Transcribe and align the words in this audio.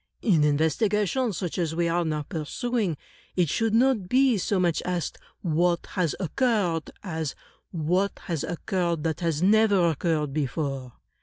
In 0.23 0.43
investigations 0.43 1.37
such 1.37 1.59
as 1.59 1.75
we 1.75 1.87
are 1.87 2.03
now 2.03 2.23
pursu 2.23 2.81
ing, 2.81 2.97
it 3.35 3.49
shoidd 3.49 3.73
not 3.73 4.09
be 4.09 4.35
so 4.39 4.59
much 4.59 4.81
asked 4.83 5.19
'what 5.43 5.85
has 5.91 6.15
occurred,* 6.19 6.89
as 7.03 7.35
*what 7.69 8.17
has 8.23 8.43
occurred 8.43 9.03
that 9.03 9.19
has 9.19 9.43
never 9.43 9.91
occurred 9.91 10.33
before. 10.33 10.93